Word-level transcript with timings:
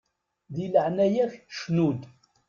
Di 0.53 0.65
leɛnaya-k 0.73 1.33
cnu-d! 1.57 2.01